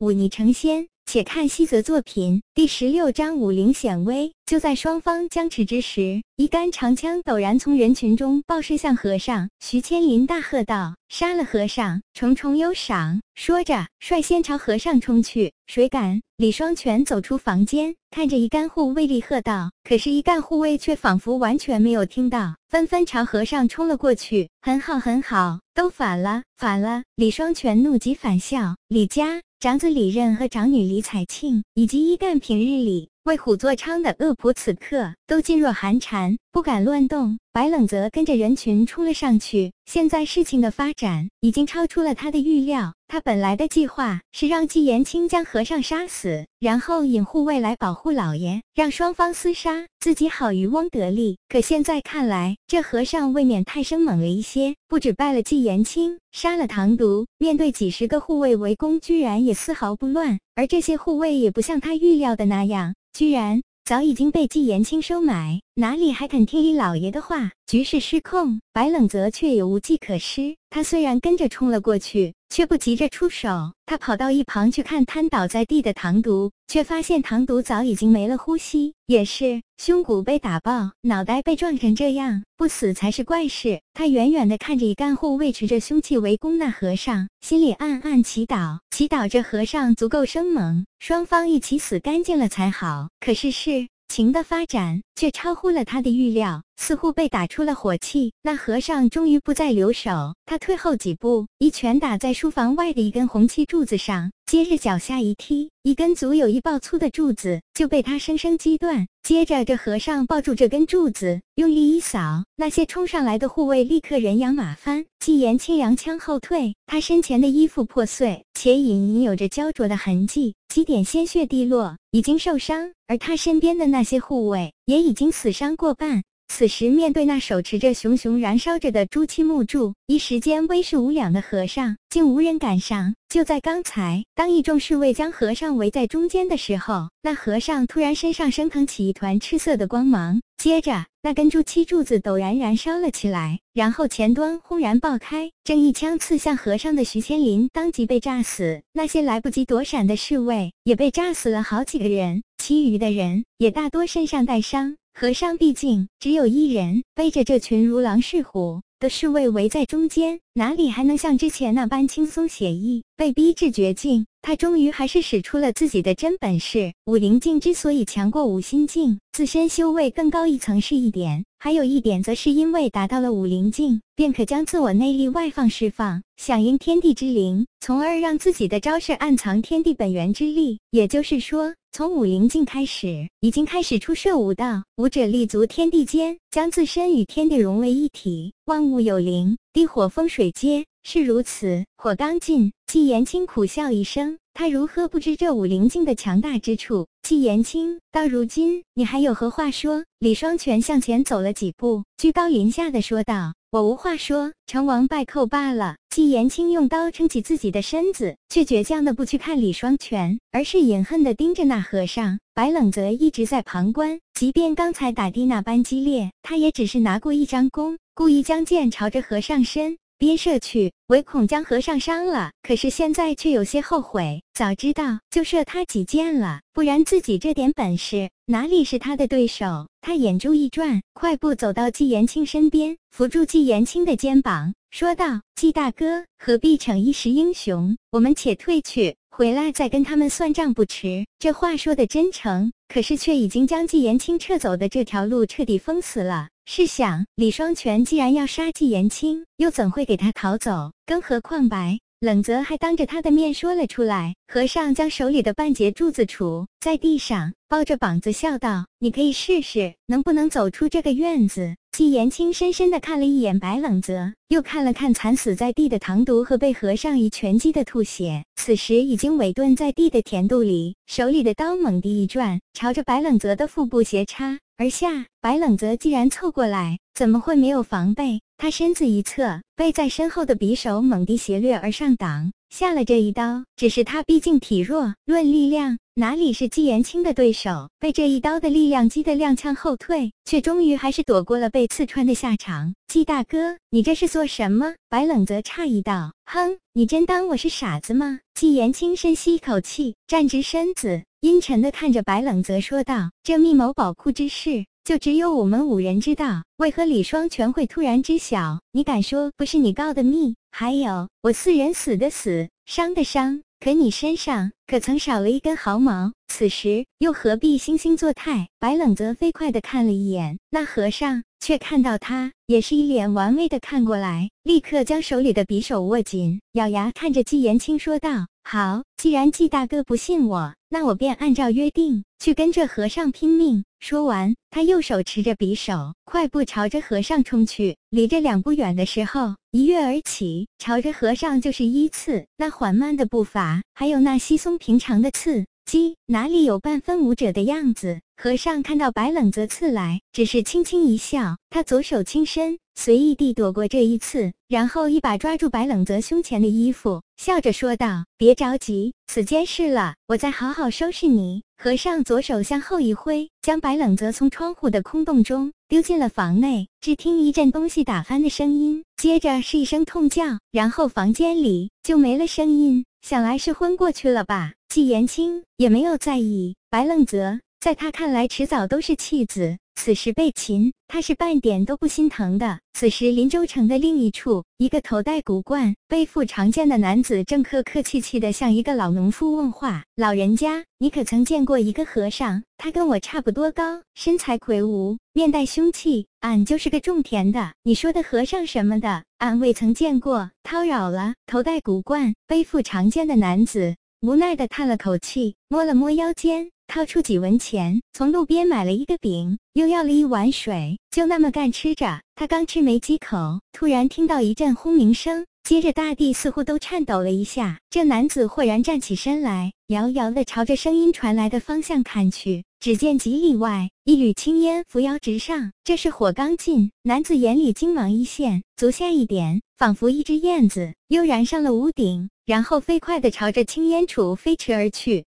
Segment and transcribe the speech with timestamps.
[0.00, 0.88] 忤逆成仙。
[1.06, 4.32] 且看西泽作品第十六章武灵显威。
[4.46, 9.48] 就在双方僵持之时，一杆长枪陡然从人群中爆射向和尚。
[9.58, 15.52] 徐千林大喝道：“杀了和尚，重重有赏！”说着，率先朝和尚冲去。
[15.66, 16.22] 谁敢？
[16.36, 19.72] 李双全走出房间，看着一干护卫厉喝道。
[19.82, 24.48] 可是，一干护卫却仿佛完全没有听到，纷纷朝和尚冲了过去。
[24.62, 27.02] 很好，很好，都反了，反了！
[27.16, 28.76] 李双全怒极反笑。
[28.86, 29.42] 李家。
[29.60, 37.38] 长子李任和长女李彩庆，以及一干平日里为虎作伥的恶仆，此刻都噤若寒蝉，不敢乱动。
[37.52, 39.72] 白冷泽跟着人群冲了上去。
[39.84, 42.94] 现在事情的发展已经超出了他的预料。
[43.08, 51.38] 他本来的计划是让纪言清将和尚杀死，然后引护卫来保护老爷，让双方厮杀，自己好渔翁得利。
[51.48, 60.38] 可现在看来，这和尚未免太生猛了一些，不止败了纪言清，杀了唐独，面对几十个护卫围攻，居然也丝毫不乱。
[60.54, 63.62] 而这些护卫也不像他预料的那样，居然。
[63.82, 67.52] 早已经被纪言清收买，哪里还肯听李老爷的话？
[67.66, 70.54] 局势失控，白冷泽却也无计可施。
[70.68, 73.72] 他虽然跟着冲了过去，却不急着出手。
[73.86, 83.80] 他跑到一旁去看瘫倒在地的唐独，却发现唐独早已经没了呼吸，也是胸骨被打爆，脑袋被撞成这样，不死才是怪事。
[83.94, 93.08] 他远远的看着一干护卫持着凶器围攻那和尚，心里暗暗祈祷，祈祷这和尚足够生猛，双方一起死干净了才好。
[93.18, 93.88] 可是是。
[94.10, 98.32] 情的发展却超乎了他的预料，似乎被打出了火气。
[98.42, 109.06] 那和尚终于不再留手，他退后几步，一拳打在书房外的一根红漆柱子上，接着脚下一踢，一根足有一抱粗的柱子就被他生生击断。
[109.22, 115.04] 接着，这和尚抱住这根柱子，用力一扫，那些冲上来的护卫立刻人仰马翻。
[115.20, 122.90] 纪言清扬枪后退，他身前的衣服破碎，且隐隐有着焦灼的痕迹，几点鲜血滴落，已经受伤。
[123.06, 126.22] 而他身边的那些护卫也已经死伤过半。
[126.52, 133.14] 此时，面对那手持着熊熊燃烧着的朱漆木柱，一时间威势无两的和尚，竟无人敢上。
[133.28, 148.82] 就在刚才，当一众侍卫将和尚围在中间的时候，那和尚突然身上升腾起一团赤色的光芒，接着那根朱漆柱子陡然燃烧了起来，然后前端轰然爆开，正一枪刺向和尚的徐千林当即被炸死。
[148.92, 154.96] 那些来不及躲闪的侍卫也被炸死了好几个人，其余的人也大多身上带伤。
[155.12, 163.02] 和尚毕竟只有一人，背着这群如狼似虎的侍卫围在中间，哪里还能像之前那般轻松写意？
[163.16, 166.94] 被逼至绝境，他终于还是使出了自己的真本事。
[167.06, 180.78] 武灵境之所以强过五心境，自身修为更高一层是一点，还有一点则是因为达到了武灵境，便可将自我内力外放释放，响应天地之灵，从而让自己的招式暗藏天地本源之力。
[180.90, 181.74] 也就是说。
[181.92, 184.84] 从武灵境开始，已经开始出射武道。
[184.98, 188.52] 武者立足天地间，将自身与天地融为一体。
[188.66, 191.84] 万物有灵，地火风水皆是如此。
[191.96, 197.06] 火刚尽，纪言清苦笑一声，他如何不知这武灵境的强大之处？
[197.22, 200.04] 纪言清，到如今你还有何话说？
[200.18, 203.54] 李双全向前走了几步，居高临下的说道。
[203.70, 205.94] 我无话说，成王败寇罢了。
[206.10, 212.40] 纪言清用刀撑起自己的身子，却倔强的不去看李双全，而是隐恨的盯着那和尚。
[212.52, 222.52] 白冷则一直在旁观，即便刚才打的那般激烈，他也只是拿过一张弓，故意将剑朝着和尚身边射去，唯恐将和尚伤了。
[222.62, 229.88] 可是现在却有些后悔，早知道就射他几箭了，不然自己这点本事哪里是他的对手？
[230.02, 237.96] 他眼珠一转，快步走到纪言清身边，扶住纪言清的肩膀，说道：“纪大哥，何必逞一时英雄？
[238.12, 246.48] 我们且退去，回来再跟他们算账不迟。”这话说的真诚，可是却已经将纪言清撤走的这条路彻底封死了。
[246.72, 250.92] 试想，李双全既然要杀纪言清，又怎会给他逃走？
[251.04, 251.98] 更何况白。
[252.20, 254.36] 冷泽还当着他的面说了出来。
[254.46, 275.26] 和尚将手里的半截柱子杵在地上，抱着膀子笑道：“你可以试试，能不能走出这个院子。”纪言清深深地看了一眼白冷泽，又看了看惨死在地的唐独和被和尚一拳击的吐血，此时已经萎顿在地的田肚里，手里的刀猛地一转，朝着白冷泽的腹部斜插而下。
[275.42, 278.40] 白冷泽既然凑过来，怎么会没有防备？
[278.60, 283.64] 他身子一侧，被在身后的匕首猛地斜掠而上，挡下了这一刀。
[283.74, 285.96] 只是他毕竟体弱，论力量。
[286.16, 287.88] 哪里是纪言清的对手？
[287.98, 292.92] 被这一刀的力量击得踉跄后退，却终于还是躲过了被刺穿的下场。
[293.08, 294.94] 纪大哥，你这是做什么？
[295.08, 296.34] 白冷泽诧异道。
[296.44, 298.40] 哼，你真当我是傻子吗？
[298.52, 308.78] 纪言清深吸一口气，站直身子，阴沉的看着白冷泽说道：“这密谋宝库之事，就只有我们五人知道，为何李双全会突然知晓？
[308.92, 310.54] 你敢说不是你告的密？
[310.70, 316.32] 还有，我四人死的死，伤的伤。”可你身上可曾少了一根毫毛？
[316.46, 318.68] 此时又何必惺惺作态？
[318.78, 337.98] 白冷泽飞快地看了一眼那和尚，却看到他也是一脸玩味地看过来，立刻将手里的匕首握紧，咬牙看着纪言清说道：“好，既然纪大哥不信我，那我便按照约定去跟这和尚拼命。”说完，他右手持着匕首，快步朝着和尚冲去。
[338.08, 342.46] 离这两步远的时候，一跃而起，朝着和尚就是一刺。
[342.56, 348.22] 那缓慢的步伐，还有那稀松平常的刺击，哪里有半分武者的样子？
[348.38, 366.88] 和尚看到白冷泽刺来，只是轻轻一笑，他左手轻伸，随意地躲过这一次，然后一把抓住白冷泽胸前的衣服，笑着说道：“别着急，此间事了，我再好好收拾你。”和尚左手向后一挥，将白冷泽从窗户的空洞中丢进了房内。
[367.00, 373.06] 只听一阵东西打翻的声音，接着是一声痛叫，然后房间里就没了声音。
[373.22, 374.74] 想来是昏过去了吧？
[374.90, 376.76] 纪言清也没有在意。
[376.90, 379.78] 白冷泽在他看来，迟早都是弃子。
[380.02, 382.80] 此时被擒，他是半点都不心疼的。
[382.94, 392.62] 此时林州城的另一处，一个头戴古冠、背负长剑的男子正客客气气地向一个老农夫问话：“老人家，你可曾见过一个和尚？
[392.78, 396.26] 他跟我差不多高，身材魁梧，面带凶气。
[396.40, 397.74] 俺就是个种田的。
[397.82, 400.50] 你说的和尚什么的，俺未曾见过。
[400.64, 406.70] 叨扰了。”头戴古冠、背负长剑的男子无奈地叹了口气，摸了摸腰间。
[406.90, 412.20] 掏出几文钱，从路边买了一个饼，又要了一碗水，就那么干吃着。
[412.34, 417.78] 他刚吃没几口，突然听到一阵轰鸣声，接着大地似乎都颤抖了一下。
[417.90, 426.90] 这男子豁然站起身来，遥遥地朝着声音传来的方向看去，只见几里外一缕青烟扶摇直上，这是火刚进。
[427.04, 435.24] 男子眼里金芒一现，足下一点，仿佛一只燕子，又燃上了屋顶，然后飞快地朝着青烟处飞驰而去。